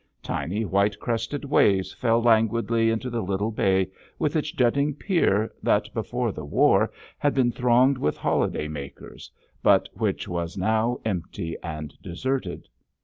Tiny 0.23 0.65
white 0.65 0.99
crested 0.99 1.45
waves 1.45 1.93
fell 1.93 2.23
languidly 2.23 2.89
into 2.89 3.11
the 3.11 3.21
little 3.21 3.51
bay, 3.51 3.91
with 4.17 4.35
its 4.35 4.51
jutting 4.51 4.95
pier 4.95 5.53
that 5.61 5.93
before 5.93 6.31
the 6.31 6.43
war 6.43 6.91
had 7.19 7.35
been 7.35 7.51
thronged 7.51 7.99
with 7.99 8.17
holiday 8.17 8.67
makers, 8.67 9.29
but 9.61 9.89
which 9.93 10.27
was 10.27 10.57
now 10.57 10.99
empty 11.05 11.55
and 11.61 11.93
deserted. 12.01 12.67